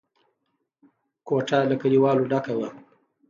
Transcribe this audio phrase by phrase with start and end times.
[1.27, 2.69] کوټه له کليوالو ډکه وه.